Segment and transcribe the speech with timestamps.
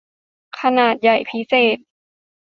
[0.59, 1.77] ขนาดใหญ่พิเศษ